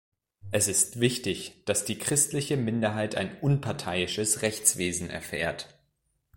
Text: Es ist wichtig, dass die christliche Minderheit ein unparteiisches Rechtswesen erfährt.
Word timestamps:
Es 0.49 0.67
ist 0.67 0.99
wichtig, 0.99 1.63
dass 1.65 1.85
die 1.85 1.99
christliche 1.99 2.57
Minderheit 2.57 3.13
ein 3.13 3.37
unparteiisches 3.39 4.41
Rechtswesen 4.41 5.11
erfährt. 5.11 5.77